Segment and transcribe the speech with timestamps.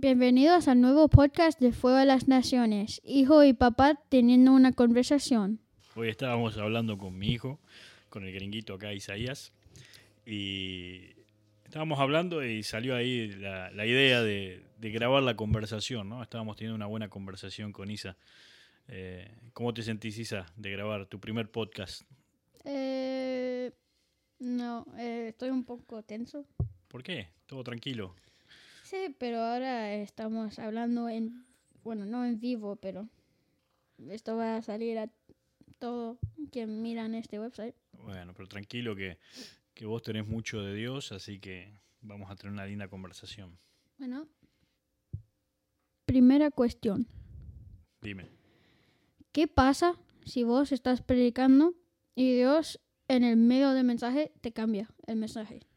[0.00, 5.58] Bienvenidos al nuevo podcast de Fuego de las Naciones, hijo y papá teniendo una conversación.
[5.96, 7.58] Hoy estábamos hablando con mi hijo,
[8.08, 9.52] con el gringuito acá, Isaías,
[10.24, 11.00] y
[11.64, 16.22] estábamos hablando y salió ahí la, la idea de, de, grabar la conversación, ¿no?
[16.22, 18.16] Estábamos teniendo una buena conversación con Isa.
[18.86, 22.02] Eh, ¿Cómo te sentís, Isa, de grabar tu primer podcast?
[22.62, 23.72] Eh,
[24.38, 26.46] no, eh, estoy un poco tenso.
[26.86, 27.30] ¿Por qué?
[27.46, 28.14] ¿Todo tranquilo?
[28.88, 31.44] Sí, pero ahora estamos hablando en,
[31.84, 33.06] bueno, no en vivo, pero
[34.08, 35.10] esto va a salir a
[35.78, 36.18] todo
[36.50, 37.74] quien miran este website.
[37.92, 39.18] Bueno, pero tranquilo que,
[39.74, 43.58] que vos tenés mucho de Dios, así que vamos a tener una linda conversación.
[43.98, 44.26] Bueno,
[46.06, 47.06] primera cuestión.
[48.00, 48.30] Dime.
[49.32, 51.74] ¿Qué pasa si vos estás predicando
[52.14, 55.67] y Dios en el medio del mensaje te cambia el mensaje?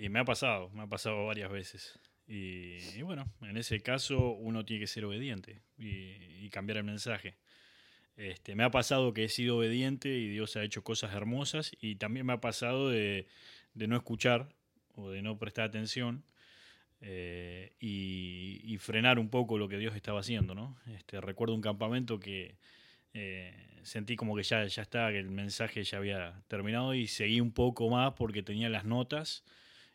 [0.00, 2.00] Y me ha pasado, me ha pasado varias veces.
[2.26, 7.36] Y, bueno, en ese caso uno tiene que ser obediente y, cambiar el mensaje.
[8.16, 11.96] Este, me ha pasado que he sido obediente y Dios ha hecho cosas hermosas y
[11.96, 13.26] también me ha pasado de,
[13.74, 14.48] de no escuchar
[14.94, 16.24] o de no prestar atención
[17.02, 20.54] eh, y, frenar un poco lo que Dios estaba haciendo.
[20.54, 20.78] ¿no?
[20.96, 22.56] Este, recuerdo un campamento que
[23.12, 27.42] eh, sentí como que ya, ya estaba, que el mensaje ya había terminado y seguí
[27.42, 29.44] un poco más porque tenía las notas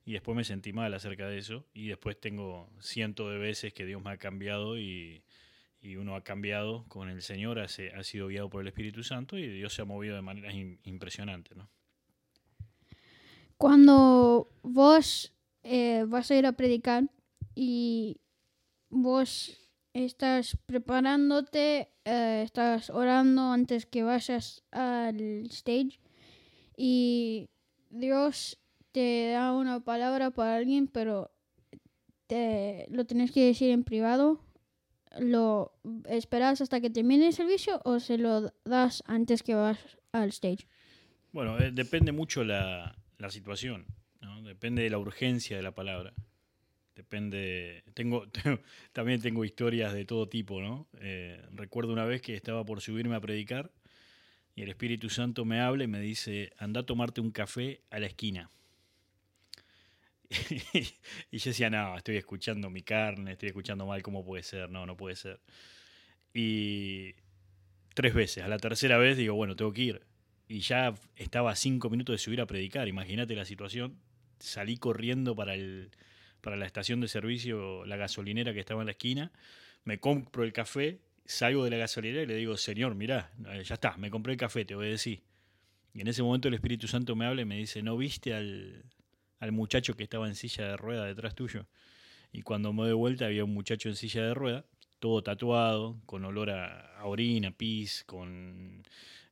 [0.05, 3.85] y después me sentí mal acerca de eso y después tengo cientos de veces que
[3.85, 5.23] Dios me ha cambiado y,
[5.85, 9.47] y uno ha cambiado con el Señor, ha, sido guiado por el Espíritu Santo y
[9.47, 11.57] Dios se ha movido de maneras in, impresionantes.
[11.57, 11.69] ¿no?
[13.57, 15.31] Cuando vos
[15.63, 17.09] eh, vas a ir a predicar
[17.53, 18.17] y
[18.89, 19.57] vos
[19.93, 25.99] estás preparándote, eh, estás orando antes que vayas al stage
[26.75, 27.49] y
[27.89, 28.59] Dios
[28.95, 31.29] te da una palabra para alguien, pero
[32.27, 34.39] te, lo tienes que decir en privado.
[35.19, 35.73] ¿Lo
[36.07, 39.77] esperas hasta que termine el servicio o se lo das antes que vas
[40.13, 40.65] al stage?
[41.33, 43.85] Bueno, eh, depende mucho la, la situación,
[44.21, 44.41] ¿no?
[44.43, 46.13] depende de la urgencia de la palabra.
[46.95, 47.83] Depende.
[47.95, 48.61] Tengo, tengo,
[48.93, 50.87] también tengo historias de todo tipo, ¿no?
[51.01, 53.73] Eh, recuerdo una vez que estaba por subirme a predicar
[54.55, 57.99] y el Espíritu Santo me habla y me dice: anda a tomarte un café a
[57.99, 58.51] la esquina.
[61.31, 64.69] y yo decía, no, estoy escuchando mi carne, estoy escuchando mal, ¿cómo puede ser?
[64.69, 65.39] No, no puede ser.
[66.33, 67.15] Y
[67.93, 70.01] tres veces, a la tercera vez digo, bueno, tengo que ir.
[70.47, 73.99] Y ya estaba a cinco minutos de subir a predicar, imagínate la situación.
[74.39, 75.91] Salí corriendo para, el,
[76.41, 79.31] para la estación de servicio, la gasolinera que estaba en la esquina,
[79.85, 83.31] me compro el café, salgo de la gasolinera y le digo, Señor, mirá,
[83.63, 85.23] ya está, me compré el café, te obedecí.
[85.93, 88.83] Y en ese momento el Espíritu Santo me habla y me dice, ¿no viste al,
[89.39, 91.67] al muchacho que estaba en silla de rueda detrás tuyo.
[92.31, 94.65] Y cuando me doy vuelta había un muchacho en silla de rueda,
[94.99, 98.83] todo tatuado, con olor a, a orina, pis, con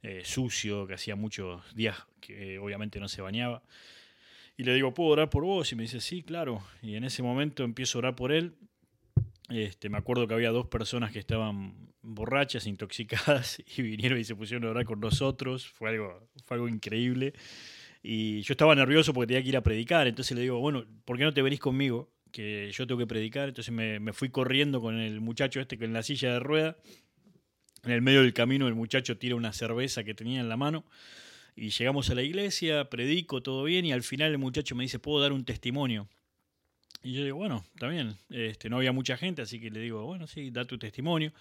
[0.06, 3.64] eh, sucio, que hacía muchos días que eh, obviamente no se bañaba.
[4.58, 5.72] Y le digo, ¿puedo orar por vos?
[5.72, 6.62] Y me dice, sí, claro.
[6.82, 8.54] Y en ese momento empiezo a orar por él.
[9.50, 14.36] Este, me acuerdo que había dos personas que estaban borrachas, intoxicadas, y vinieron y se
[14.36, 15.68] pusieron a orar con nosotros.
[15.68, 17.34] Fue algo, fue algo increíble.
[18.06, 21.18] Y yo estaba nervioso porque tenía que ir a predicar, entonces le digo, bueno, ¿por
[21.18, 22.12] qué no te venís conmigo?
[22.34, 23.48] Que yo tengo que predicar.
[23.48, 26.78] Entonces me, me fui corriendo con el muchacho este con la silla de rueda.
[27.84, 30.84] En el medio del camino el muchacho tira una cerveza que tenía en la mano.
[31.56, 35.00] Y llegamos a la iglesia, predico, todo bien, y al final el muchacho me dice,
[35.00, 36.10] ¿puedo dar un testimonio?
[37.04, 38.16] Y yo digo, bueno, bien.
[38.30, 41.32] Este, no había mucha gente, así que le digo, bueno, sí, da tu testimonio.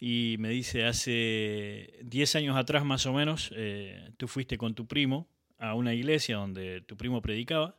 [0.00, 4.86] Y me dice, hace 10 años atrás más o menos, eh, tú fuiste con tu
[4.86, 7.74] primo a una iglesia donde tu primo predicaba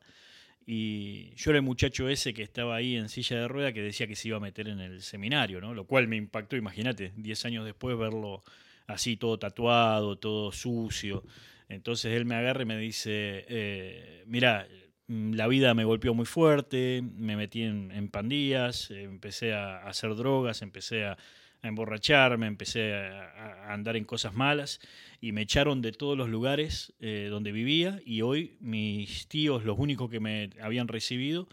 [0.65, 4.05] y yo era el muchacho ese que estaba ahí en silla de rueda que decía
[4.05, 5.73] que se iba a meter en el seminario, ¿no?
[5.73, 8.43] Lo cual me impactó, imagínate, 10 años después verlo
[8.85, 11.23] así todo tatuado, todo sucio.
[11.69, 14.67] Entonces él me agarra y me dice, eh, mira,
[15.07, 21.05] la vida me golpeó muy fuerte, me metí en pandillas, empecé a hacer drogas, empecé
[21.05, 21.17] a,
[21.61, 24.79] a emborracharme, empecé a, andar en cosas malas
[25.21, 29.77] y me echaron de todos los lugares eh, donde vivía y hoy mis tíos, los
[29.77, 31.47] únicos que me habían recibido,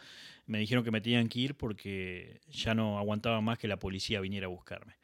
[0.47, 4.21] me dijeron que me tenían que ir porque ya no aguantaba más que la policía
[4.21, 4.97] viniera a buscarme.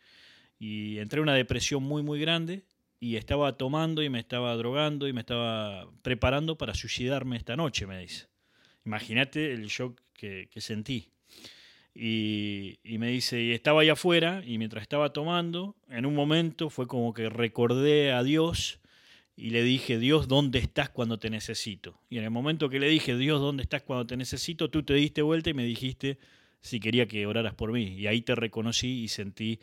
[0.58, 2.64] Y entré en una depresión muy, muy grande
[3.00, 7.86] y estaba tomando y me estaba drogando y me estaba preparando para suicidarme esta noche,
[7.86, 8.28] me dice.
[8.84, 11.11] Imagínate el shock que sentí.
[11.94, 16.86] Y, me dice, y estaba ahí afuera, y mientras estaba tomando, en un momento fue
[16.86, 18.80] como que recordé a Dios
[19.36, 22.00] y le dije, Dios, ¿dónde estás cuando te necesito?
[22.08, 24.70] Y en el momento que le dije, Dios, ¿dónde estás cuando te necesito?
[24.70, 26.18] Tú te diste vuelta y me dijiste,
[26.60, 27.94] si quería que oraras por mí.
[27.98, 29.60] Y ahí te reconocí y sentí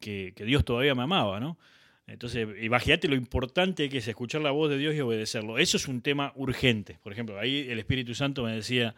[0.00, 1.58] que, que Dios todavía me amaba, ¿no?
[2.06, 5.58] Entonces, imagínate lo importante que es escuchar la voz de Dios y obedecerlo.
[5.58, 6.98] Eso es un tema urgente.
[7.02, 8.94] Por ejemplo, ahí el Espíritu Santo me decía,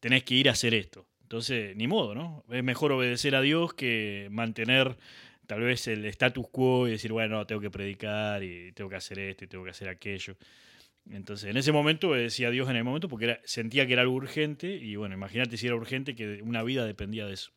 [0.00, 1.06] tenés que ir a hacer esto.
[1.34, 2.44] Entonces, ni modo, ¿no?
[2.48, 4.96] Es mejor obedecer a Dios que mantener
[5.48, 9.18] tal vez el status quo y decir, bueno, tengo que predicar y tengo que hacer
[9.18, 10.36] esto y tengo que hacer aquello.
[11.10, 14.14] Entonces, en ese momento obedecía a Dios en el momento porque sentía que era algo
[14.14, 17.50] urgente y bueno, imagínate si era urgente que una vida dependía de eso.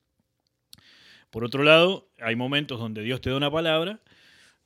[1.30, 4.00] Por otro lado, hay momentos donde Dios te da una palabra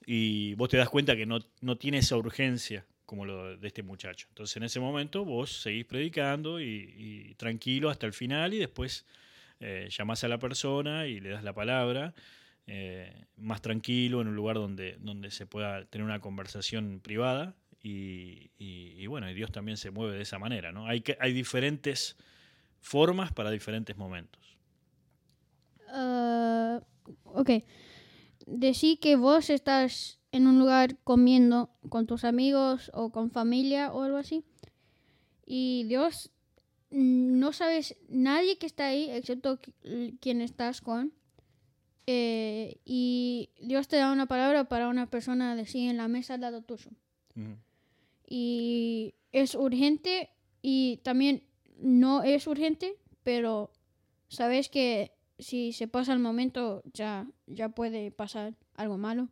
[0.06, 3.84] y vos te das cuenta que no, no tiene esa urgencia como lo de este
[3.84, 4.28] muchacho.
[4.30, 9.06] Entonces en ese momento vos seguís predicando y, tranquilo hasta el final y después
[9.60, 12.14] eh, llamás a la persona y le das la palabra
[12.68, 17.54] eh, más tranquilo en un lugar donde, donde se pueda tener una conversación privada
[17.84, 20.72] y, bueno, y Dios también se mueve de esa manera.
[20.72, 20.88] ¿no?
[20.88, 22.16] Hay, hay diferentes
[22.80, 24.58] formas para diferentes momentos.
[25.94, 26.80] Uh,
[27.26, 27.50] ok.
[28.46, 34.04] Decí que vos estás en un lugar comiendo con tus amigos o con familia o
[34.04, 34.44] algo así.
[35.46, 36.32] Y Dios,
[36.90, 39.60] no sabes nadie que está ahí excepto
[40.20, 41.14] quien estás con.
[42.08, 46.36] Eh, y Dios te da una palabra para una persona de sí en la mesa
[46.36, 46.92] al lado tuyo.
[48.28, 50.30] Y es urgente
[50.62, 51.44] y también
[51.78, 53.72] no es urgente, pero
[54.28, 59.30] sabes que si se pasa el momento ya, ya puede pasar algo malo.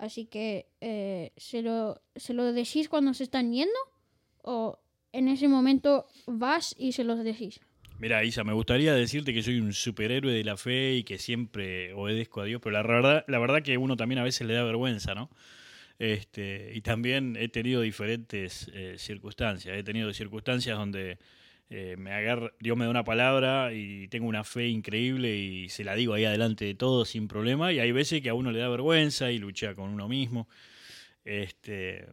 [0.00, 3.78] Así que eh, ¿se, lo, ¿se lo decís cuando se están yendo?
[4.42, 4.80] ¿O
[5.12, 7.60] en ese momento vas y se los decís?
[7.98, 11.92] Mira, Isa, me gustaría decirte que soy un superhéroe de la fe y que siempre
[11.92, 14.64] obedezco a Dios, pero la verdad, la verdad que uno también a veces le da
[14.64, 15.28] vergüenza, ¿no?
[15.98, 19.76] Este, y también he tenido diferentes eh, circunstancias.
[19.76, 21.18] He tenido circunstancias donde
[21.70, 25.84] eh, me agarra, Dios me da una palabra y tengo una fe increíble y se
[25.84, 27.72] la digo ahí adelante de todo sin problema.
[27.72, 30.48] Y hay veces que a uno le da vergüenza y lucha con uno mismo.
[31.24, 32.08] Este,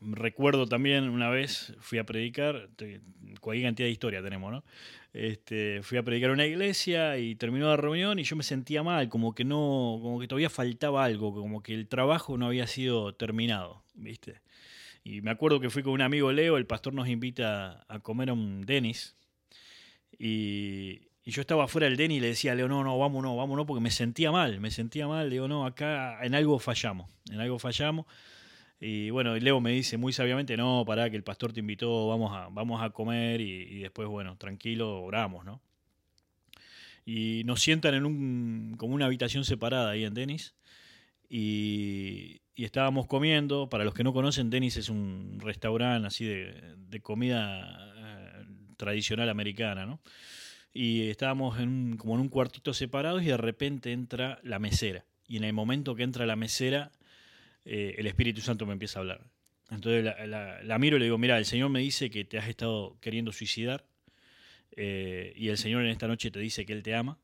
[0.00, 2.70] recuerdo también una vez fui a predicar,
[3.40, 4.64] cualquier cantidad de historia tenemos, ¿no?
[5.12, 8.82] Este, fui a predicar en una iglesia y terminó la reunión y yo me sentía
[8.82, 12.66] mal, como que no, como que todavía faltaba algo, como que el trabajo no había
[12.66, 14.40] sido terminado, ¿viste?
[15.06, 18.30] Y me acuerdo que fui con un amigo Leo, el pastor nos invita a comer
[18.30, 19.14] a un Denis.
[20.18, 23.66] Y, yo estaba afuera del Denis y le decía a Leo, no, no, vámonos, vámonos,
[23.66, 25.30] porque me sentía mal, me sentía mal.
[25.30, 28.06] Digo, no, acá en algo fallamos, en algo fallamos.
[28.80, 32.32] Y bueno, Leo me dice muy sabiamente, no, pará, que el pastor te invitó, vamos
[32.34, 35.62] a, vamos a comer y, y después, bueno, tranquilo, oramos, ¿no?
[37.04, 40.56] Y nos sientan en un, como una habitación separada ahí en Denis.
[41.28, 43.68] Y, y estábamos comiendo.
[43.68, 48.46] Para los que no conocen, Denis es un restaurante así de, comida eh,
[48.78, 50.00] tradicional americana, ¿no?
[50.72, 55.04] Y estábamos en como en un cuartito separados y de repente entra la mesera.
[55.28, 56.90] Y en el momento que entra la mesera,
[57.64, 59.20] eh, el Espíritu Santo me empieza a hablar.
[59.70, 62.98] Entonces la, miro y le digo, mira, el Señor me dice que te has estado
[63.00, 63.84] queriendo suicidar
[64.76, 67.18] eh, y el Señor en esta noche te dice que Él te ama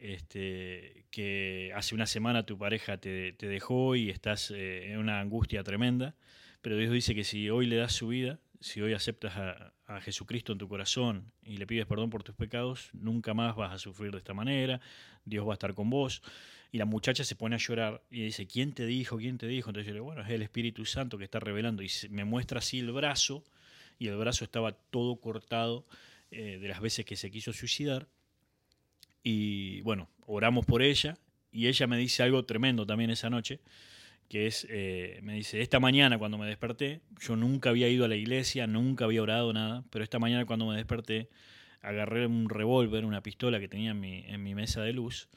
[0.00, 5.62] este, que hace una semana tu pareja te, dejó y estás eh, en una angustia
[5.62, 6.16] tremenda,
[6.62, 10.52] pero Dios dice que si hoy le das su vida, si hoy aceptas a, Jesucristo
[10.52, 14.12] en tu corazón y le pides perdón por tus pecados, nunca más vas a sufrir
[14.12, 14.80] de esta manera,
[15.24, 16.22] Dios va a estar con vos.
[16.70, 19.16] Y la muchacha se pone a llorar y dice, ¿quién te dijo?
[19.18, 19.70] ¿quién te dijo?
[19.70, 22.60] Entonces yo le digo, bueno, es el Espíritu Santo que está revelando y me muestra
[22.60, 23.42] así el brazo
[23.98, 25.84] y el brazo estaba todo cortado
[26.30, 28.06] eh, de las veces que se quiso suicidar
[29.22, 31.18] y bueno, oramos por ella
[31.52, 33.60] y ella me dice algo tremendo también esa noche,
[34.28, 38.08] que es, eh, me dice, esta mañana cuando me desperté, yo nunca había ido a
[38.08, 41.28] la iglesia, nunca había orado nada, pero esta mañana cuando me desperté,
[41.82, 45.28] agarré un revólver, una pistola que tenía en mi, mesa de luz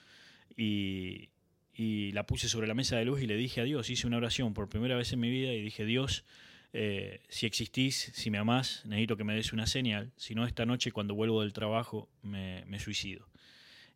[0.55, 1.29] y,
[1.73, 4.17] y, la puse sobre la mesa de luz y le dije a Dios, hice una
[4.17, 6.25] oración por primera vez en mi vida y dije, Dios,
[6.73, 10.65] eh, si existís, si me amás, necesito que me des una señal, si no esta
[10.65, 13.27] noche cuando vuelvo del trabajo me, me suicido.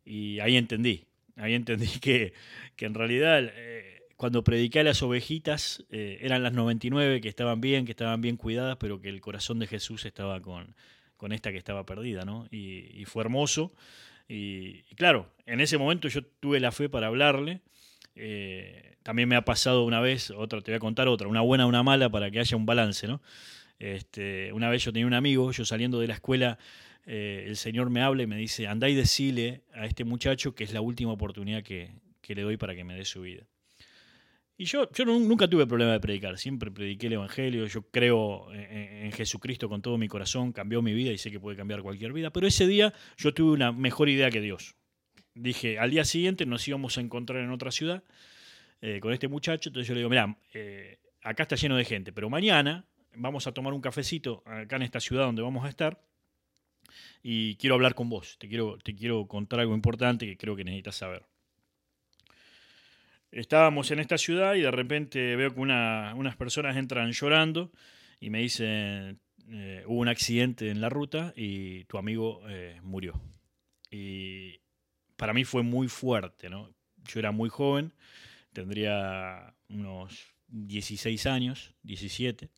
[0.08, 1.04] Y ahí entendí,
[1.36, 2.32] ahí entendí que,
[2.78, 7.84] en realidad eh, cuando prediqué a las ovejitas eh, eran las 99 que estaban bien,
[7.84, 10.74] que estaban bien cuidadas, pero que el corazón de Jesús estaba con,
[11.18, 12.46] con esta que estaba perdida, ¿no?
[12.50, 13.74] Y, fue hermoso.
[14.28, 17.60] Y, claro, en ese momento yo tuve la fe para hablarle.
[18.14, 21.66] Eh, también me ha pasado una vez, otra, te voy a contar otra, una buena,
[21.66, 23.20] una mala, para que haya un balance, ¿no?
[23.78, 26.58] Este, una vez yo tenía un amigo, yo saliendo de la escuela
[27.10, 30.62] eh, el Señor me habla y me dice, andá y decile a este muchacho que
[30.62, 31.90] es la última oportunidad que,
[32.28, 33.46] le doy para que me dé su vida.
[34.58, 39.10] Y yo, yo nunca tuve problema de predicar, siempre prediqué el Evangelio, yo creo en,
[39.12, 42.30] Jesucristo con todo mi corazón, cambió mi vida y sé que puede cambiar cualquier vida,
[42.30, 44.76] pero ese día yo tuve una mejor idea que Dios.
[45.34, 48.04] Dije, al día siguiente nos íbamos a encontrar en otra ciudad
[48.82, 52.12] eh, con este muchacho, entonces yo le digo, mira, eh, acá está lleno de gente,
[52.12, 52.84] pero mañana
[53.14, 56.02] vamos a tomar un cafecito acá en esta ciudad donde vamos a estar
[57.22, 60.64] y quiero hablar con vos, te quiero, te quiero contar algo importante que creo que
[60.64, 61.24] necesitas saber.
[63.30, 67.70] Estábamos en esta ciudad y de repente veo que unas personas entran llorando
[68.20, 73.20] y me dicen, eh, hubo un accidente en la ruta y tu amigo eh, murió.
[73.90, 74.60] Y
[75.16, 76.70] para mí fue muy fuerte, ¿no?
[77.06, 77.92] Yo era muy joven,
[78.52, 82.50] tendría unos 16 años, 17,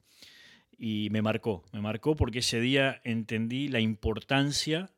[0.82, 4.90] y me marcó, me marcó porque ese día entendí la importancia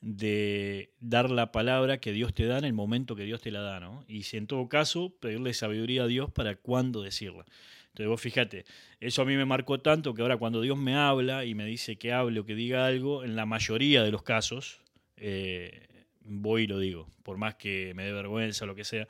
[0.00, 3.60] de dar la palabra que Dios te da en el momento que Dios te la
[3.60, 4.04] da, ¿no?
[4.08, 7.44] Y si en todo caso, pedirle sabiduría a Dios para cuándo decirla.
[7.90, 8.64] Entonces vos fíjate,
[8.98, 11.96] eso a mí me marcó tanto que ahora cuando Dios me habla y me dice
[11.96, 14.80] que hable o que diga algo, en la mayoría de los casos
[15.16, 15.86] eh,
[16.24, 19.06] voy y lo digo, por más que me dé vergüenza o lo que sea,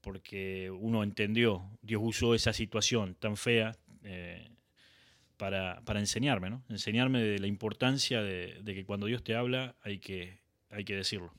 [0.00, 4.48] porque uno entendió, Dios usó esa situación tan fea eh,
[5.42, 6.62] para, enseñarme, ¿no?
[6.68, 11.32] Enseñarme de la importancia de, que cuando Dios te habla hay que, hay que decirlo.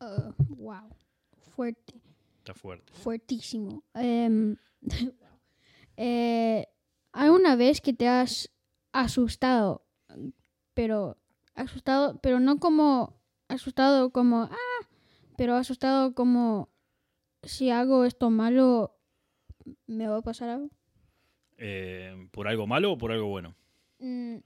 [0.00, 1.94] wow, uh, fuerte.
[2.38, 2.92] Está fuerte.
[2.92, 3.84] Fuertísimo.
[3.94, 4.56] Em,
[5.96, 6.66] eh,
[7.12, 8.50] ¿Hay una vez que te has
[8.92, 9.86] asustado,
[10.74, 11.16] pero
[11.54, 14.88] asustado, pero no como asustado como ah,
[15.38, 16.68] pero asustado como
[17.42, 18.94] si hago esto malo
[19.86, 20.77] me va a pasar algo?
[21.58, 23.54] Eh, ¿Por algo malo o por algo bueno?
[23.98, 24.36] Mm,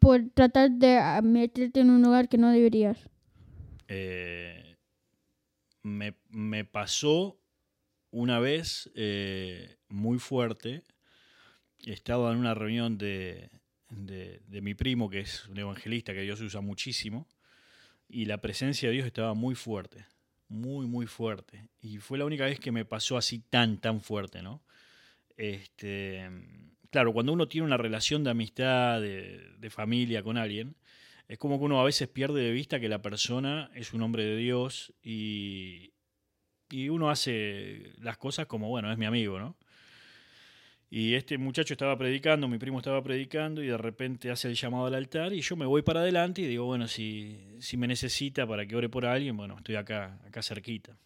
[0.00, 2.98] por tratar de meterte en un lugar que no deberías.
[3.86, 4.76] Eh,
[5.82, 7.38] me, pasó
[8.10, 10.82] una vez eh, muy fuerte.
[11.84, 13.50] Estaba en una reunión de,
[13.88, 17.26] de, mi primo, que es un evangelista que Dios usa muchísimo,
[18.08, 20.06] y la presencia de Dios estaba muy fuerte,
[20.48, 21.68] muy, muy fuerte.
[21.80, 24.60] Y fue la única vez que me pasó así tan, tan fuerte, ¿no?
[25.38, 26.28] Este,
[26.90, 30.74] claro, cuando uno tiene una relación de amistad, de, familia con alguien,
[31.28, 34.24] es como que uno a veces pierde de vista que la persona es un hombre
[34.24, 35.92] de Dios y,
[36.68, 39.56] y uno hace las cosas como, bueno, es mi amigo, ¿no?
[40.90, 44.86] Y este muchacho estaba predicando, mi primo estaba predicando y de repente hace el llamado
[44.86, 48.44] al altar y yo me voy para adelante y digo, bueno, si, si me necesita
[48.46, 50.96] para que ore por alguien, bueno, estoy acá, acá cerquita.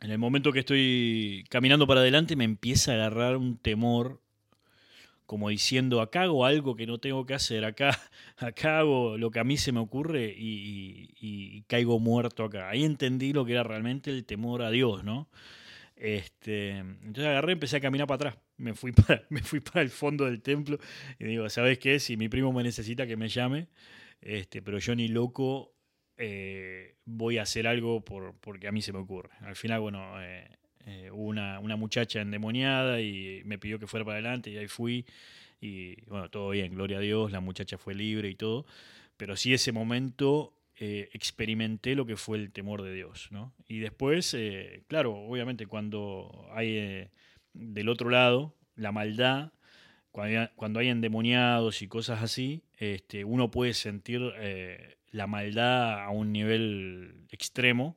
[0.00, 4.22] En el momento que estoy caminando para adelante me empieza a agarrar un temor,
[5.26, 7.98] como diciendo, acá hago algo que no tengo que hacer, acá,
[8.38, 12.70] acá hago lo que a mí se me ocurre y, caigo muerto acá.
[12.70, 15.28] Ahí entendí lo que era realmente el temor a Dios, ¿no?
[15.96, 18.38] Este, entonces agarré empecé a caminar para atrás.
[18.56, 20.78] Me fui para, me fui para el fondo del templo
[21.18, 22.00] y digo, ¿sabes qué?
[22.00, 23.68] Si mi primo me necesita que me llame,
[24.22, 25.74] este, pero yo ni loco
[26.22, 29.30] eh, voy a hacer algo por, porque a mí se me ocurre.
[29.40, 30.50] Al final, bueno, eh,
[30.84, 35.06] eh, hubo una, muchacha endemoniada y me pidió que fuera para adelante y ahí fui.
[35.62, 38.66] Y bueno, todo bien, gloria a Dios, la muchacha fue libre y todo.
[39.16, 43.28] Pero sí ese momento experimenté lo que fue el temor de Dios.
[43.30, 43.54] ¿no?
[43.66, 44.36] Y después,
[44.88, 47.08] claro, obviamente cuando hay
[47.52, 49.52] del otro lado la maldad,
[50.10, 54.22] cuando hay, cuando hay endemoniados y cosas así, este, uno puede sentir
[55.12, 57.96] la maldad a un nivel extremo.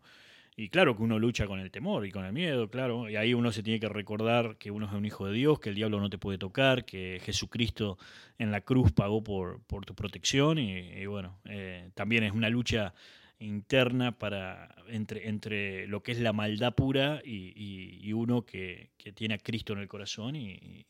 [0.55, 3.09] Y claro que uno lucha con el temor y con el miedo, claro.
[3.09, 5.69] Y ahí uno se tiene que recordar que uno es un hijo de Dios, que
[5.69, 7.97] el diablo no te puede tocar, que Jesucristo
[8.37, 10.59] en la cruz pagó por, por tu protección.
[10.59, 12.93] Y, bueno, eh, también es una lucha
[13.39, 19.39] interna para entre, entre lo que es la maldad pura y, uno que, tiene a
[19.39, 20.35] Cristo en el corazón.
[20.35, 20.85] Y,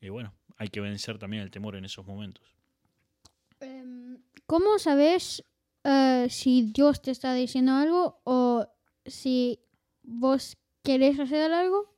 [0.00, 2.61] y bueno, hay que vencer también el temor en esos momentos.
[3.62, 5.44] Em, ¿Cómo sabes
[5.84, 8.66] eh, si Dios te está diciendo algo o
[9.06, 9.60] si
[10.02, 11.94] vos querés hacer algo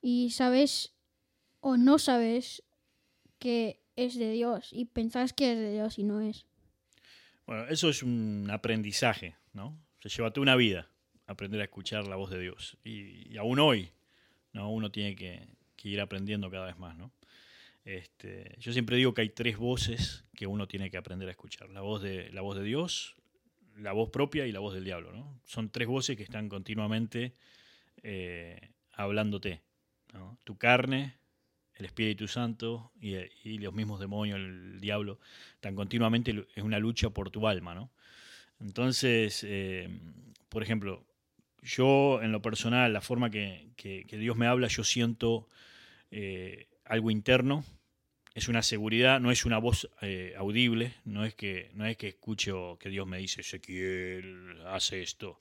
[0.00, 0.94] y sabes
[1.60, 2.62] o no sabes
[3.38, 6.46] que es de Dios y pensás que es de Dios y no es?
[7.46, 9.76] Bueno, eso es un aprendizaje, ¿no?
[10.00, 10.88] Se lleva toda una vida
[11.26, 12.78] aprender a escuchar la voz de Dios.
[12.84, 13.90] Y, aún hoy,
[14.52, 14.70] ¿no?
[14.70, 17.12] Uno tiene que ir aprendiendo cada vez más, ¿no?
[17.90, 21.68] Este, yo siempre digo que hay tres voces que uno tiene que aprender a escuchar.
[21.70, 23.16] La voz de, la voz de Dios,
[23.76, 25.10] la voz propia y la voz del diablo.
[25.12, 25.40] ¿no?
[25.44, 27.34] Son tres voces que están continuamente
[28.04, 29.62] eh, hablándote.
[30.44, 31.16] Tu carne,
[31.74, 35.18] el Espíritu Santo y, los mismos demonios, el diablo,
[35.54, 37.74] están continuamente, es una lucha por tu alma.
[37.74, 37.90] ¿no?
[38.60, 39.88] Entonces, eh,
[40.48, 41.04] por ejemplo,
[41.62, 45.48] yo, en lo personal, la forma que, que- que Dios me habla, yo siento
[46.12, 47.64] eh, algo interno,
[48.40, 52.08] es una seguridad, no es una voz eh, audible, no es, que, no es que
[52.08, 55.38] escucho que Dios me dice, Ezequiel, hace esto,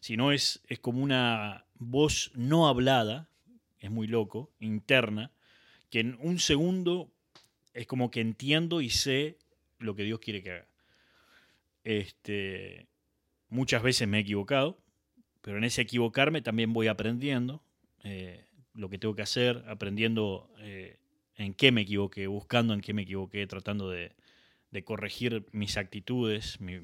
[0.00, 3.30] sino es, es como una voz no hablada,
[3.80, 5.30] es muy loco, interna,
[5.88, 7.10] que en un segundo
[7.72, 9.38] es como que entiendo y sé
[9.78, 10.66] lo que Dios quiere que haga.
[11.84, 12.86] Este,
[13.48, 14.78] muchas veces me he equivocado,
[15.40, 17.62] pero en ese equivocarme también voy aprendiendo
[18.04, 18.44] eh,
[18.74, 20.98] lo que tengo que hacer, aprendiendo eh,
[21.36, 24.12] en qué me equivoqué, buscando en qué me equivoqué, tratando de,
[24.84, 26.78] corregir mis actitudes, mi,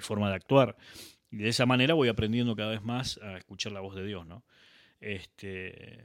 [0.00, 0.76] forma de actuar.
[1.30, 4.26] Y de esa manera voy aprendiendo cada vez más a escuchar la voz de Dios,
[4.26, 4.44] ¿no?
[5.00, 6.04] Este,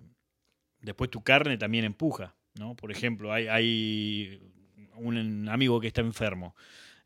[0.82, 2.76] después tu carne también empuja, ¿no?
[2.76, 4.42] Por ejemplo, hay,
[4.96, 6.56] un amigo que está enfermo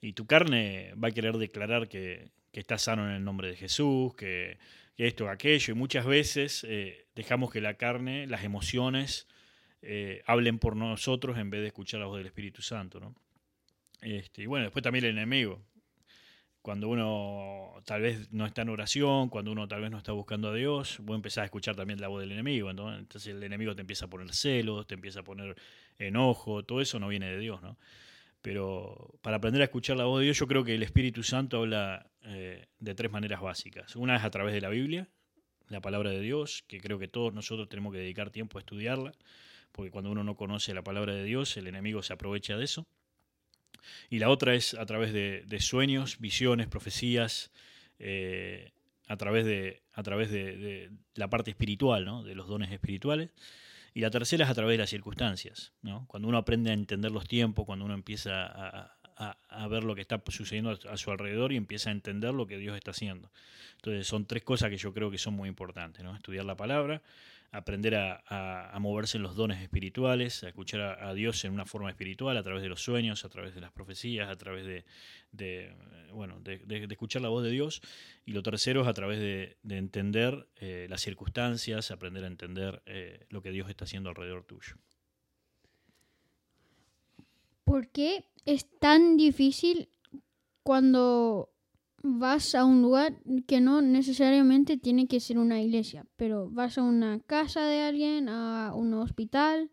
[0.02, 3.56] y tu carne va a querer declarar que, que está sano en el nombre de
[3.56, 4.58] Jesús, que,
[4.96, 9.28] que esto, aquello, y muchas veces eh, dejamos que la carne, las emociones,
[9.86, 13.13] eh, hablen por nosotros en vez de escuchar la voz del Espíritu Santo, ¿no?
[14.02, 15.62] Este, y bueno, después también el enemigo.
[16.62, 20.50] Cuando uno tal vez no está en oración, cuando uno tal vez no está buscando
[20.50, 22.70] a Dios, vos empezás a escuchar también la voz del enemigo.
[22.70, 25.56] Entonces el enemigo te empieza a poner celos, te empieza a poner
[25.98, 27.78] enojo, todo eso no viene de Dios, ¿no?
[28.42, 31.60] Pero para aprender a escuchar la voz de Dios, yo creo que el Espíritu Santo
[31.60, 33.96] habla eh, de tres maneras básicas.
[33.98, 35.08] Una es a través de la Biblia,
[35.68, 39.13] la palabra de Dios, que creo que todos nosotros tenemos que dedicar tiempo a estudiarla,
[39.74, 42.88] porque cuando uno no conoce la palabra de Dios, el enemigo se aprovecha de eso.
[44.10, 47.51] Y la otra es a través de, sueños, visiones, profecías,
[48.00, 48.72] eh,
[49.08, 52.24] a través, de, a través de, la parte espiritual, ¿no?
[52.24, 53.32] de los dones espirituales.
[53.94, 55.74] Y la tercera es a través de las circunstancias.
[55.82, 56.06] ¿no?
[56.08, 59.96] Cuando uno aprende a entender los tiempos, cuando uno empieza a, a- a ver lo
[59.96, 62.92] que está sucediendo a, a su alrededor y empieza a entender lo que Dios está
[62.92, 63.32] haciendo.
[63.75, 66.03] Entonces son tres cosas que yo creo que son muy importantes.
[66.03, 66.15] ¿no?
[66.15, 67.01] Estudiar la palabra,
[67.54, 71.90] aprender a, a- moverse en los dones espirituales, a escuchar a, Dios en una forma
[71.90, 75.76] espiritual, a través de los sueños, a través de las profecías, a través de,
[76.12, 77.82] bueno, de, escuchar la voz de Dios.
[78.26, 82.82] Y lo tercero es a través de, de entender eh, las circunstancias, aprender a entender
[82.88, 84.76] eh, lo que Dios está haciendo alrededor tuyo.
[87.63, 89.89] ¿Por qué es tan difícil
[90.63, 91.53] cuando
[92.04, 93.16] vas a un lugar
[93.48, 98.28] que no necesariamente tiene que ser una iglesia, pero vas a una casa de alguien,
[98.30, 99.72] a un hospital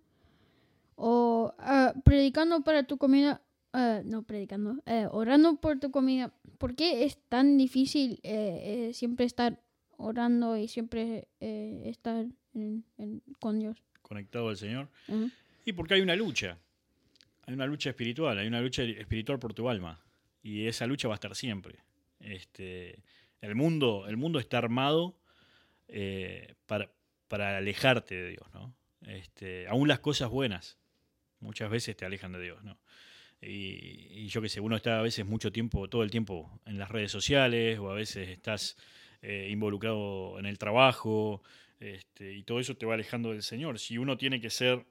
[0.97, 6.33] o ah, predicando para tu comida, ah, no predicando, eh, orando por tu comida?
[6.59, 9.61] ¿Por qué es tan difícil eh, eh, siempre estar
[9.97, 13.83] orando y siempre eh, estar en- en- con Dios?
[14.03, 14.89] Conectado al Señor.
[15.09, 15.31] Ujú.
[15.65, 16.59] Y porque hay una lucha.
[17.47, 19.99] Hay una lucha espiritual, hay una lucha espiritual por tu alma.
[20.43, 21.79] Y esa lucha va a estar siempre.
[22.21, 23.03] Este,
[23.41, 25.17] el, mundo, el mundo está armado
[25.89, 26.91] eh, para,
[27.29, 28.75] para alejarte de Dios, ¿no?
[29.07, 30.79] Este, aún las cosas buenas
[31.41, 32.79] muchas veces te alejan de Dios, ¿no?
[33.43, 36.91] Y, yo que sé, uno está a veces mucho tiempo, todo el tiempo en las
[36.91, 38.77] redes sociales, o a veces estás
[39.23, 41.43] eh, involucrado en el trabajo,
[41.81, 43.79] este, y todo eso te va alejando del Señor.
[43.79, 44.85] Si uno tiene que ser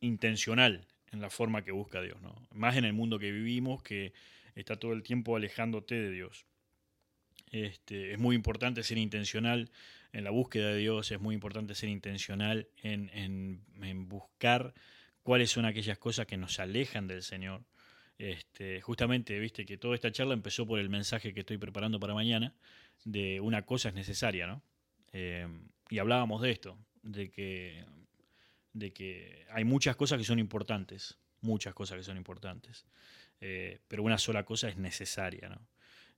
[0.00, 2.34] intencional en la forma que busca a Dios, ¿no?
[2.54, 4.14] Más en el mundo que vivimos, que
[4.54, 6.46] está todo el tiempo alejándote de Dios.
[7.50, 9.70] Este, es muy importante ser intencional
[10.12, 14.72] en la búsqueda de Dios, es muy importante ser intencional en, en- en buscar
[15.22, 17.64] cuáles son aquellas cosas que nos alejan del Señor.
[18.18, 22.14] Este, justamente, viste que toda esta charla empezó por el mensaje que estoy preparando para
[22.14, 22.54] mañana,
[23.04, 24.62] de una cosa es necesaria, ¿no?
[25.12, 25.48] Eh,
[25.88, 27.84] y hablábamos de esto, de que,
[28.74, 32.84] de que hay muchas cosas que son importantes, muchas cosas que son importantes,
[33.40, 35.60] eh, pero una sola cosa es necesaria, ¿no?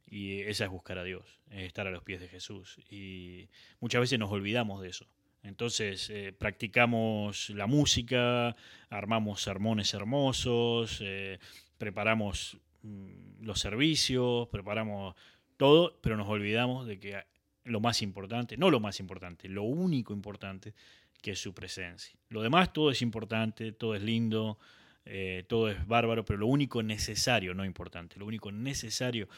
[0.07, 2.79] Y esa es buscar a Dios, es estar a los pies de Jesús.
[2.91, 3.49] Y
[3.81, 5.07] muchas veces nos olvidamos de eso.
[5.43, 8.55] Entonces eh, practicamos la música,
[8.91, 11.39] armamos sermones hermosos, eh,
[11.79, 15.17] preparamos mm, los servicios, preparamos
[15.57, 17.25] todo, pero nos olvidamos de que
[17.65, 20.75] lo más importante, no lo más importante, lo único importante,
[21.21, 22.19] que es su presencia.
[22.29, 24.59] Lo demás todo es importante, todo es lindo,
[25.05, 29.29] eh, todo es bárbaro, pero lo único necesario, no importante, lo único necesario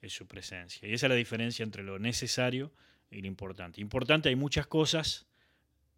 [0.00, 0.88] es su presencia.
[0.88, 2.72] Y esa es la diferencia entre lo necesario
[3.10, 3.80] y lo importante.
[3.80, 5.26] Importante hay muchas cosas,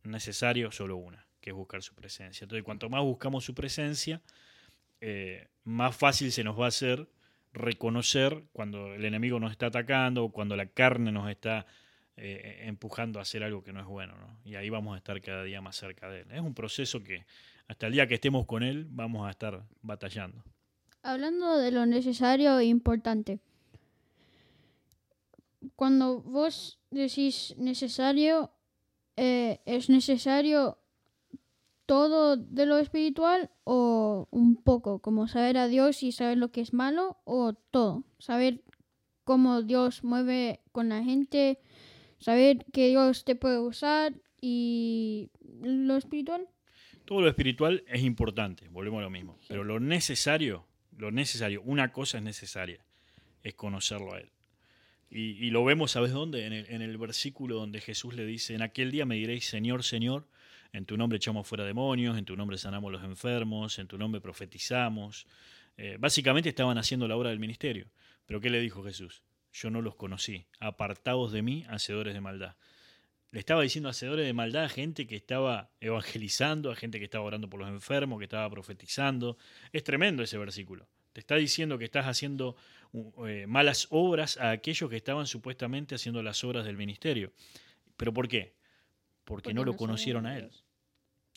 [0.05, 2.45] necesario solo una, que es buscar su presencia.
[2.45, 4.23] Entonces, cuanto más buscamos su presencia,
[5.01, 7.09] eh, más fácil se nos va a hacer
[7.53, 11.67] reconocer cuando el enemigo nos está atacando o cuando la carne nos está
[12.17, 14.15] eh, empujando a hacer algo que no es bueno.
[14.17, 14.39] ¿no?
[14.45, 16.27] Y ahí vamos a estar cada día más cerca de él.
[16.31, 17.25] Es un proceso que
[17.69, 20.43] hasta el día que estemos con él vamos a estar batallando.
[21.03, 23.41] Hablando de lo necesario e importante,
[25.75, 28.51] cuando vos decís necesario,
[29.17, 30.79] eh, ¿es necesario
[31.87, 35.01] todo de lo espiritual o un poco?
[35.01, 38.05] Como saber a Dios y saber lo que es malo o todo.
[38.19, 38.63] Saber
[39.25, 41.59] cómo Dios mueve con la gente,
[42.19, 46.49] saber que Dios te puede usar y lo espiritual.
[47.07, 49.39] Todo lo espiritual es importante, volvemos a lo mismo.
[49.49, 50.67] Pero lo necesario,
[50.97, 52.85] lo necesario, una cosa es necesaria,
[53.43, 54.31] es conocerlo a Él.
[55.09, 56.47] Y, y lo vemos, ¿sabes dónde?
[56.47, 59.85] En el, en el versículo donde Jesús le dice, en aquel día me diréis, Señor,
[59.85, 60.27] Señor,
[60.73, 64.21] en tu nombre echamos fuera demonios, en tu nombre sanamos los enfermos, en tu nombre
[64.21, 65.27] profetizamos.
[65.77, 67.87] Eh, básicamente estaban haciendo la obra del ministerio.
[68.27, 69.23] Pero ¿qué le dijo Jesús?
[69.53, 72.57] Yo no los conocí, apartados de mí, hacedores de maldad.
[73.31, 77.25] Le estaba diciendo hacedores de maldad a gente que estaba evangelizando, a gente que estaba
[77.25, 79.37] orando por los enfermos, que estaba profetizando.
[79.73, 80.89] Es tremendo ese versículo.
[81.13, 82.57] Te está diciendo que estás haciendo
[83.27, 87.33] eh, malas obras a aquellos que estaban supuestamente haciendo las obras del ministerio.
[87.97, 88.55] ¿Pero por qué?
[89.25, 90.51] Porque, Porque no lo no conocieron a él.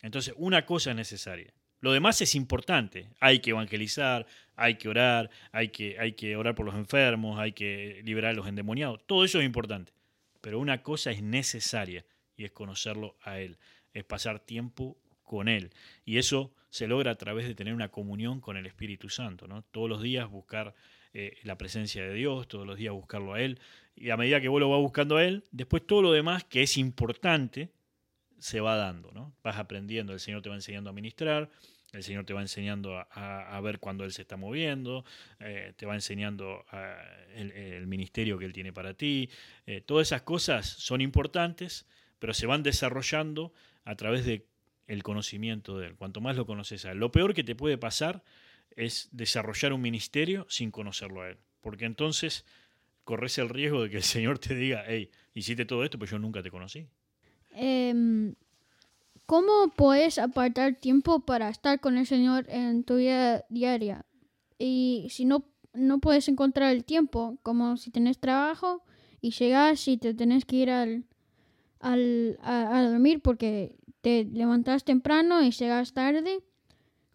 [0.02, 1.54] Entonces, una cosa es necesaria.
[1.82, 3.10] Lo demás es importante.
[3.20, 4.26] Hay que evangelizar,
[4.56, 8.34] hay que orar, hay que, hay que orar por los enfermos, hay que liberar a
[8.34, 9.06] los endemoniados.
[9.06, 9.94] Todo eso es importante.
[10.42, 13.58] Pero una cosa es necesaria y es conocerlo a Él,
[13.94, 15.72] es pasar tiempo con Él.
[16.06, 19.48] Y eso se logra a través de tener una comunión con el Espíritu Santo.
[19.48, 19.64] ¿no?
[19.64, 20.74] Todos los días buscar
[21.14, 23.60] eh, la presencia de Dios, todos los días buscarlo a Él.
[23.96, 26.64] Y a medida que vos lo vas buscando a Él, después todo lo demás que
[26.64, 27.70] es importante
[28.38, 29.12] se va dando.
[29.12, 29.36] ¿no?
[29.44, 31.50] Vas aprendiendo, el Señor te va enseñando a ministrar,
[31.94, 35.06] el Señor te va enseñando a, ver cuando Él se está moviendo,
[35.40, 36.98] eh, te va enseñando a-
[37.36, 39.30] el, ministerio que Él tiene para ti.
[39.66, 41.88] Eh, todas esas cosas son importantes,
[42.20, 43.54] pero se van desarrollando
[43.86, 44.46] a través de
[44.88, 45.96] el conocimiento de Él.
[45.96, 46.98] Cuanto más lo conoces a Él.
[46.98, 48.24] Lo peor que te puede pasar
[48.76, 51.38] es desarrollar un ministerio sin conocerlo a Él.
[51.62, 52.46] Porque entonces
[53.04, 56.20] corres el riesgo de que el Señor te diga, hey, hiciste todo esto, pero yo
[56.20, 56.88] nunca te conocí.
[57.56, 58.36] Em,
[59.30, 64.04] ¿Cómo puedes apartar tiempo para estar con el Señor en tu vida diaria?
[64.58, 68.84] Y si no, no puedes encontrar el tiempo, como si tenés trabajo
[69.22, 71.06] y llegas y te tenés que ir al,
[71.80, 76.40] al, a, dormir porque te levantas temprano y llegas tarde,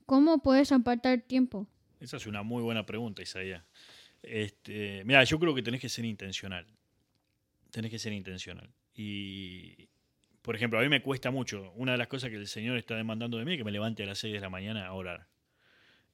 [0.07, 1.67] ¿cómo puedes apartar tiempo?
[1.99, 3.65] Esa es una muy buena pregunta, Isaías.
[4.23, 6.65] Este, mira, yo creo que tenés que ser intencional.
[7.73, 8.71] Tenés que ser intencional.
[8.95, 9.89] Y,
[10.45, 11.73] por ejemplo, a mí me cuesta mucho.
[11.75, 14.03] Una de las cosas que el Señor está demandando de mí es que me levante
[14.03, 15.27] a las 6 de la mañana a orar.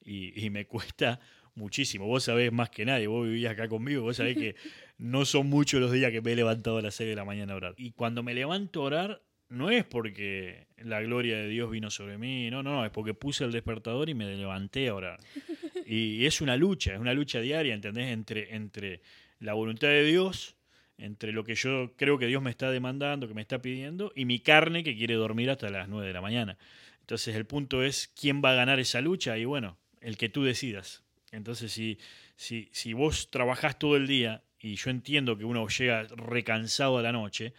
[0.01, 1.19] Y, y me cuesta
[1.53, 2.07] muchísimo.
[2.07, 4.55] Vos sabés más que nadie, vos vivís acá conmigo, vos sabés que
[4.97, 7.51] no son muchos los días que me he levantado a las 6 de la mañana
[7.51, 7.73] a orar.
[7.75, 12.17] Y cuando me levanto a orar, no es porque la gloria de Dios vino sobre
[12.17, 15.19] mí, no, no, es porque puse el despertador y me levanté a orar.
[15.83, 18.13] Y es una lucha, es una lucha diaria, ¿entendés?
[18.13, 19.01] Entre, entre
[19.39, 20.55] la voluntad de Dios,
[21.01, 24.25] entre lo que yo creo que Dios me está demandando, que me está pidiendo, y
[24.25, 26.57] mi carne que quiere dormir hasta las 9 de la mañana.
[27.01, 30.43] Entonces el punto es quién va a ganar esa lucha y bueno, el que tú
[30.43, 31.03] decidas.
[31.31, 31.97] Entonces si,
[32.35, 37.01] si, si vos trabajás todo el día y yo entiendo que uno llega recansado a
[37.01, 37.53] la noche,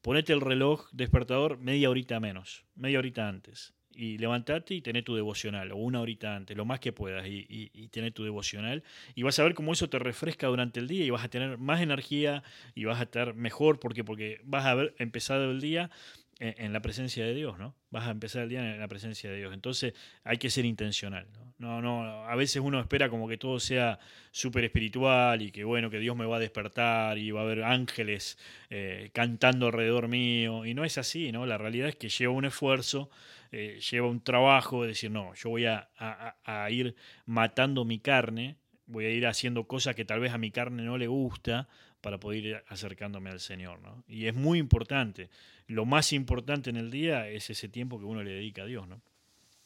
[0.00, 3.74] ponete el reloj despertador media horita menos, media horita antes.
[3.96, 7.46] Y levantate y tené tu devocional, o una horita antes, lo más que puedas, y,
[7.48, 8.82] y, y tené tu devocional.
[9.14, 11.58] Y vas a ver cómo eso te refresca durante el día y vas a tener
[11.58, 12.42] más energía
[12.74, 15.90] y vas a estar mejor, porque porque vas a haber empezado el día
[16.38, 17.74] en, la presencia de Dios, ¿no?
[17.90, 19.54] Vas a empezar el día en la presencia de Dios.
[19.54, 19.94] Entonces
[20.24, 21.54] hay que ser intencional, ¿no?
[21.56, 23.98] No, no, a veces uno espera como que todo sea
[24.32, 27.62] súper espiritual y que bueno, que Dios me va a despertar y va a haber
[27.62, 28.38] ángeles
[28.70, 30.66] eh, cantando alrededor mío.
[30.66, 31.46] Y no es así, ¿no?
[31.46, 33.08] La realidad es que lleva un esfuerzo,
[33.52, 38.00] eh, lleva un trabajo de decir, no, yo voy a, a- a ir matando mi
[38.00, 41.68] carne, voy a ir haciendo cosas que tal vez a mi carne no le gusta
[42.04, 44.04] para poder ir acercándome al Señor, ¿no?
[44.06, 45.30] Y es muy importante.
[45.66, 48.86] Lo más importante en el día es ese tiempo que uno le dedica a Dios,
[48.86, 49.00] ¿no?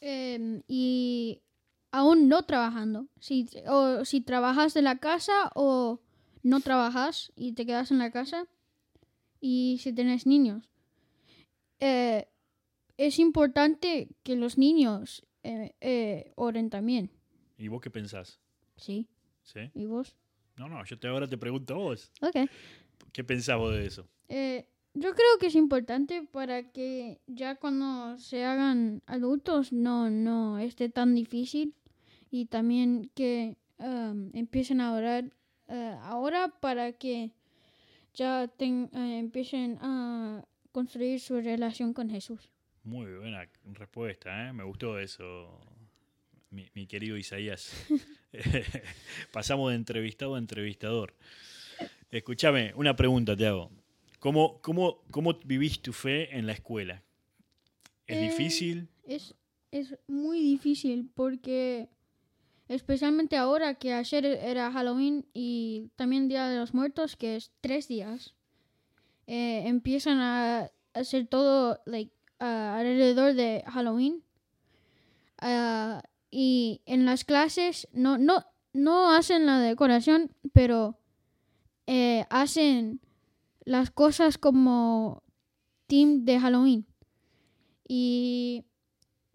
[0.00, 1.42] Em, y
[1.90, 3.08] aún no trabajando.
[3.18, 6.00] Si, o si trabajas de la casa o
[6.44, 8.46] no trabajas y te quedas en la casa.
[9.40, 10.70] Y si tienes niños.
[11.80, 12.28] Eh,
[12.98, 17.10] es importante que los niños eh, eh, oren también.
[17.56, 18.38] ¿Y vos qué pensás?
[18.76, 19.08] Sí.
[19.42, 19.72] ¿Sí?
[19.74, 20.14] ¿Y vos?
[20.58, 22.12] No, no, yo te, ahora te pregunto a vos.
[22.20, 22.36] Ok.
[23.12, 24.08] ¿Qué pensás vos de eso?
[24.28, 30.58] Eh, yo creo que es importante para que ya cuando se hagan adultos no, no
[30.58, 31.74] esté tan difícil
[32.30, 35.30] y también que um, empiecen a orar
[35.68, 37.30] eh, ahora para que
[38.14, 42.50] ya ten- eh, empiecen a construir su relación con Jesús.
[42.82, 44.52] Muy buena respuesta, ¿eh?
[44.52, 45.60] Me gustó eso,
[46.50, 47.70] mi, mi querido Isaías.
[49.32, 51.14] Pasamos de entrevistado a entrevistador.
[52.10, 53.70] Escúchame, una pregunta te hago.
[54.18, 57.02] ¿Cómo, cómo, cómo vivís tu fe en la escuela?
[58.06, 58.88] ¿Es Eh, difícil?
[59.04, 59.34] Es,
[59.70, 61.88] es muy difícil porque
[62.68, 67.88] especialmente ahora que ayer era Halloween y también Día de los Muertos, que es tres
[67.88, 68.34] días,
[69.26, 74.22] eh, empiezan a hacer todo like, ah, alrededor de Halloween.
[75.40, 80.98] Ah, y en las clases no, no, no hacen la decoración, pero
[81.86, 83.00] eh, hacen
[83.64, 85.22] las cosas como
[85.86, 86.86] team de Halloween.
[87.86, 88.64] Y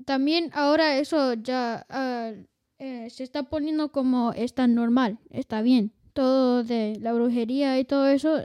[0.05, 2.31] también ahora eso ya ah,
[2.79, 5.91] eh, se está poniendo como está normal, está bien.
[6.13, 8.39] Todo de la brujería y todo eso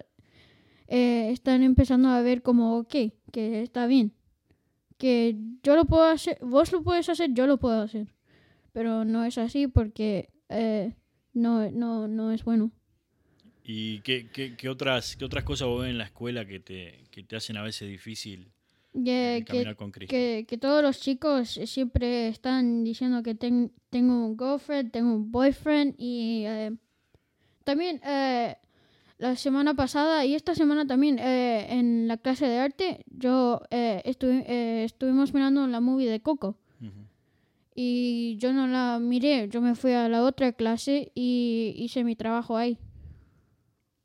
[0.87, 2.94] eh, están empezando a ver como, ok,
[3.30, 4.14] que está bien.
[4.96, 8.08] Que yo lo puedo hacer, vos lo puedes hacer, yo lo puedo hacer.
[8.72, 10.94] Pero no es así porque eh,
[11.33, 12.70] no, no, no es bueno.
[13.64, 17.04] ¿Y qué, qué- qué otras, qué otras cosas vos ves en la escuela que te,
[17.11, 18.50] que te hacen a veces difícil
[18.94, 20.11] Ya eh, que, caminar con Cristo?
[20.14, 25.31] que, que todos los chicos siempre están diciendo que ten- tengo un girlfriend, tengo un
[25.31, 26.72] boyfriend y eh,
[27.64, 28.57] también eh,
[29.18, 34.00] la semana pasada y esta semana también eh, en la clase de arte yo eh,
[34.07, 37.04] estuvi- eh, estuvimos mirando la movie de Coco Ujú.
[37.80, 42.16] Y yo no la miré, yo me fui a la otra clase y hice mi
[42.16, 42.76] trabajo ahí.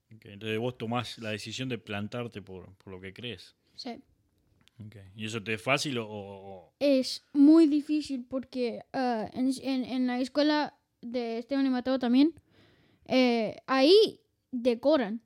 [0.10, 3.56] Entonces vos tomás la decisión de plantarte por, por lo que crees.
[3.76, 4.00] Sí.
[4.86, 4.96] Ok.
[5.16, 10.08] ¿Y eso te es fácil o- o, es muy difícil porque ah, en, en- en
[10.08, 12.34] la escuela de Esteban y Mateo también,
[13.08, 14.20] eh, ahí
[14.52, 15.22] decoran,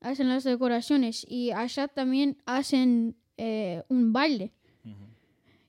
[0.00, 4.52] hacen las decoraciones y allá también hacen eh, un baile.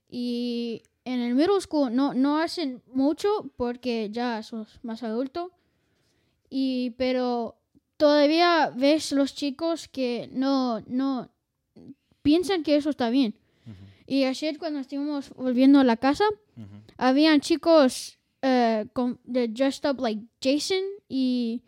[0.08, 5.52] Y en el middle school no, no hacen mucho porque ya sos más adulto.
[6.48, 7.56] Y, pero
[7.96, 11.30] todavía ves los chicos que no, no
[12.22, 13.34] piensan que eso está bien.
[14.06, 16.24] Y ayer cuando estuvimos volviendo a la casa,
[16.56, 16.82] Ujú.
[16.98, 21.62] habían chicos eh, con, de dressed up like Jason y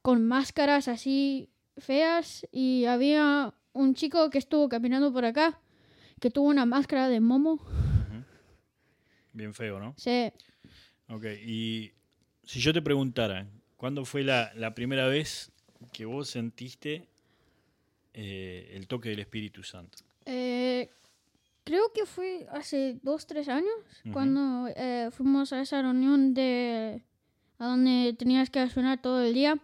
[0.00, 2.46] con máscaras así feas.
[2.50, 5.60] Y había un chico que estuvo caminando por acá
[6.18, 7.60] que tuvo una máscara de momo.
[9.36, 9.94] Bien feo, ¿no?
[9.98, 10.32] Se,
[11.08, 11.92] Ok, y
[12.42, 13.46] si yo te preguntara,
[13.76, 15.52] ¿cuándo fue la, la primera vez
[15.92, 17.06] que vos sentiste
[18.14, 19.98] eh, el toque del Espíritu Santo?
[20.24, 20.88] eh,
[21.64, 23.74] creo que fue hace dos, tres años
[24.12, 27.02] cuando eh, fuimos a esa reunión de
[27.58, 29.58] a donde tenías que ayunar todo el día.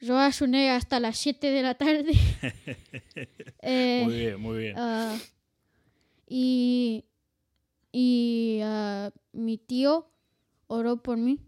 [0.00, 2.12] Yo ayuné hasta las 7 de la tarde.
[4.04, 4.74] Muy bien, muy bien.
[4.78, 5.18] Ah,
[6.26, 7.04] y
[7.92, 10.10] y ah, mi tío
[10.66, 11.38] oró por mí.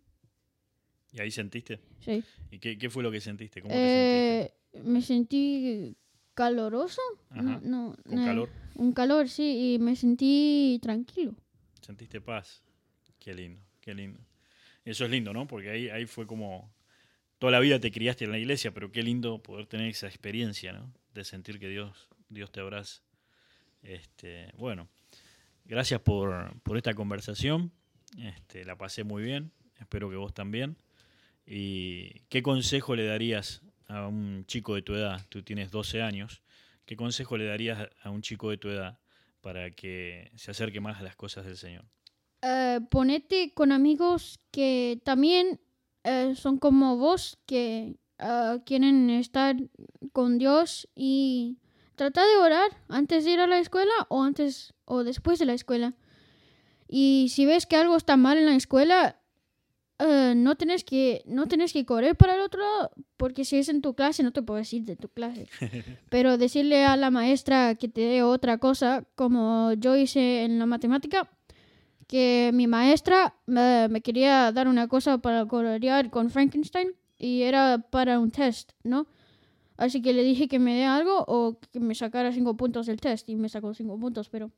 [1.13, 1.81] ¿Y ahí sentiste?
[2.01, 2.25] Sí.
[2.51, 3.61] ¿Y qué, qué fue lo que sentiste?
[3.61, 4.79] ¿Cómo te sentiste?
[4.79, 5.97] Eh, me sentí
[6.35, 7.01] caloroso.
[7.31, 8.51] Ajá, No, no, ¿Con no, calor?
[8.77, 11.35] Un calor, sí, y me sentí tranquilo.
[11.81, 12.63] ¿Sentiste paz?
[13.19, 14.21] Qué lindo, qué lindo.
[14.85, 15.47] Eso es lindo, ¿no?
[15.47, 16.73] Porque ahí, ahí fue como...
[17.39, 20.73] Toda la vida te criaste en la iglesia, pero qué lindo poder tener esa experiencia,
[20.73, 20.93] ¿no?
[21.13, 23.03] De sentir que Dios, Dios te abraza.
[23.83, 24.89] Este, bueno,
[25.73, 27.73] gracias por, por esta conversación.
[28.19, 29.53] Este, la pasé muy bien.
[29.81, 30.77] Espero que vos también.
[31.47, 35.25] ¿Y qué consejo le darías a un chico de tu edad?
[35.31, 36.43] Tú tienes 12 años.
[36.85, 38.99] ¿Qué consejo le darías a un chico de tu edad
[39.41, 41.87] para que se acerque más a las cosas del Señor?
[42.43, 45.59] Eh, ponete con amigos que también
[46.05, 49.57] eh, son como vos, que ah, quieren estar
[50.13, 51.57] con Dios y
[52.03, 55.55] trata de orar antes de ir a la escuela o antes o después de la
[55.55, 55.95] escuela.
[56.89, 59.21] Y si ves que algo está mal en la escuela,
[60.01, 63.69] eh, no tienes que no tienes que correr para el otro lado, porque si es
[63.69, 65.47] en tu clase no te puedes ir de tu clase.
[66.11, 70.67] Pero decirle a la maestra que te dé otra cosa, como yo hice en la
[70.67, 71.31] matemática,
[72.09, 77.79] que mi maestra eh, me quería dar una cosa para colorear con Frankenstein y era
[77.91, 79.07] para un test, ¿no?
[79.83, 83.01] Así que le dije que me dé algo o que me sacara cinco puntos del
[83.01, 84.51] test y me sacó cinco puntos, pero...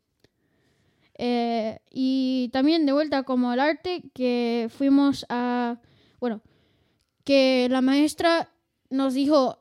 [1.16, 5.80] Eh, y también de vuelta como el arte que fuimos a...
[6.20, 6.42] Bueno,
[7.24, 8.50] que la maestra
[8.90, 9.58] nos dijo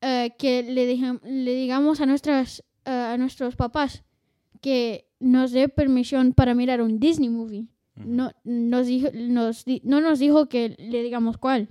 [0.00, 4.02] eh, que le, dije- le digamos a, nuestras, eh, a nuestros papás
[4.60, 7.68] que nos dé permisión para mirar un Disney movie.
[7.94, 11.68] No nos dijo, nos no nos dijo que le digamos cuál.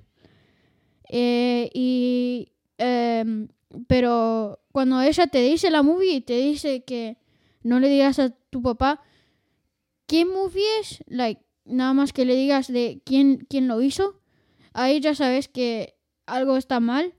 [1.10, 3.48] Eh, y, em,
[3.88, 7.18] pero cuando ella te dice la movie, te dice que
[7.64, 9.02] no le digas a tu papá
[10.08, 14.22] qué movie es, like, nada más que le digas de quién, quién lo hizo,
[14.74, 17.14] ahí ya sabes que algo está mal.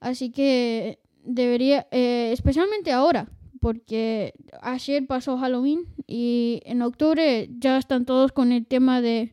[0.00, 8.04] Así que debería, eh, especialmente ahora, porque ayer pasó Halloween y en octubre ya están
[8.04, 9.32] todos con el tema de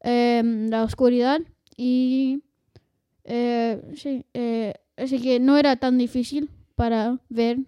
[0.00, 1.40] em, la oscuridad
[1.76, 2.42] y
[3.28, 7.58] eh, sí, eh, así que no era tan difícil para ver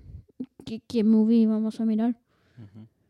[0.64, 2.14] qué, qué movie vamos a mirar.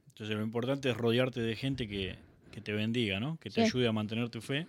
[0.08, 2.16] Entonces lo importante es rodearte de gente que,
[2.52, 3.38] que te bendiga, ¿no?
[3.38, 3.60] Que te Sí.
[3.62, 4.66] ayude a mantener tu fe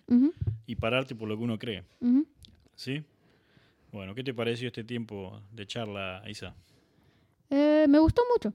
[0.65, 1.83] y pararte por lo que uno cree.
[2.75, 3.03] ¿Sí?
[3.91, 6.55] Bueno, ¿qué te pareció este tiempo de charla, Isa?
[7.49, 8.53] Eh, me gustó mucho.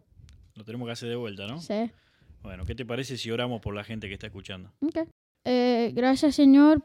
[0.54, 1.60] Lo tenemos que hacer de vuelta, ¿no?
[1.60, 1.90] Sí.
[2.42, 4.72] Bueno, ¿qué te parece si oramos por la gente que está escuchando?
[5.44, 6.82] Eh, gracias, Señor,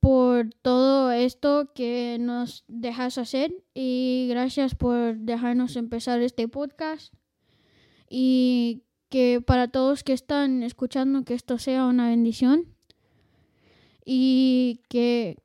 [0.00, 7.12] por todo esto que nos dejas hacer y gracias por dejarnos empezar este podcast.
[8.08, 12.66] Y que para todos que están escuchando que esto sea una bendición.
[14.04, 15.36] Y que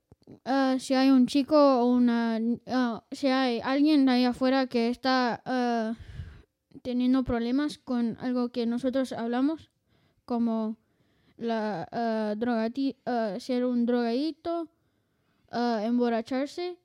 [0.45, 5.41] ah, si hay un chico o una ah, si hay alguien ahí afuera que está
[5.45, 5.95] ah,
[6.81, 9.71] teniendo problemas con algo que nosotros hablamos
[10.23, 10.77] como
[11.37, 14.69] la ah, drogati- ah, ser un drogadito,
[15.51, 16.77] ah, emborracharse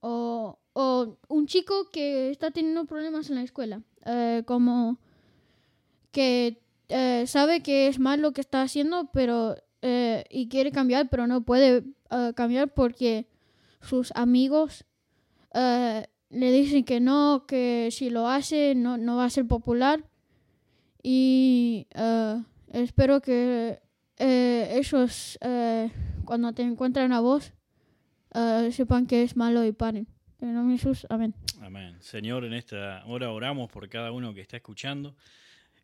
[0.00, 4.98] o, o un chico que está teniendo problemas en la escuela, eh, como
[6.12, 11.08] que eh, sabe que es mal lo que está haciendo, pero eh, y quiere cambiar,
[11.08, 11.84] pero no puede
[12.34, 13.26] cambiar porque
[13.80, 14.84] sus amigos
[15.54, 20.04] eh, le dicen que no, que si lo hace no, no va a ser popular.
[21.02, 23.80] Y ah, espero que
[24.18, 25.90] eh, ellos eh,
[26.24, 27.52] cuando te encuentran a vos
[28.32, 30.06] ah, sepan que es malo y paren.
[30.40, 31.34] En nombre de Jesús, amén.
[31.60, 31.96] Amén.
[32.00, 35.16] Señor, en esta hora oramos por cada uno que está escuchando.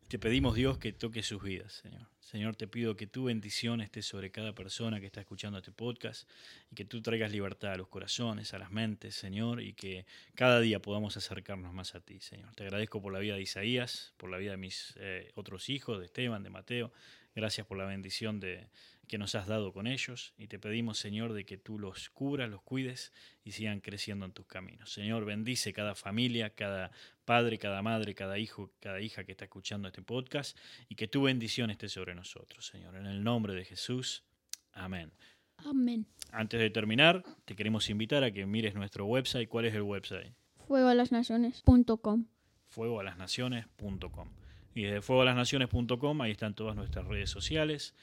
[0.07, 2.07] Te pedimos, Dios, que toque sus vidas, Señor.
[2.19, 6.29] Señor, te pido que tu bendición esté sobre cada persona que está escuchando este podcast
[6.71, 10.59] y que tú traigas libertad a los corazones, a las mentes, Señor, y que cada
[10.59, 12.53] día podamos acercarnos más a ti, Señor.
[12.55, 15.99] Te agradezco por la vida de Isaías, por la vida de mis eh, otros hijos,
[15.99, 16.91] de Esteban, de Mateo.
[17.35, 18.67] Gracias por la bendición de,
[19.07, 22.49] que nos has dado con ellos y te pedimos, Señor, de que tú los cubras,
[22.49, 23.11] los cuides
[23.43, 24.91] y sigan creciendo en tus caminos.
[24.91, 26.91] Señor, bendice cada familia, cada
[27.25, 30.57] padre, cada madre, cada hijo, cada hija que está escuchando este podcast
[30.89, 32.95] y que tu bendición esté sobre nosotros, Señor.
[32.95, 34.23] En el nombre de Jesús.
[34.71, 35.11] Amén.
[35.57, 36.07] Amén.
[36.31, 39.47] Antes de terminar, te queremos invitar a que mires nuestro website.
[39.47, 40.33] ¿Cuál es el website?
[40.67, 42.25] Fuegoalasnaciones.com.
[42.69, 44.42] fuegoalasnaciones.com.
[44.75, 47.93] Y desde fuegoalasnaciones.com ahí están todas nuestras redes sociales,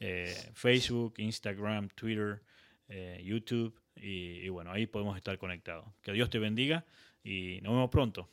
[0.00, 2.42] eh, Facebook, Instagram, Twitter,
[2.88, 5.86] eh, YouTube, y, y bueno, ahí podemos estar conectados.
[6.02, 6.84] Que Dios te bendiga
[7.24, 8.28] y nos vemos pronto.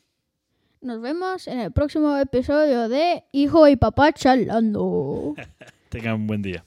[0.80, 5.34] Nos vemos en el próximo episodio de Hijo y Papá Charlando.
[5.88, 6.64] Tengan un buen día.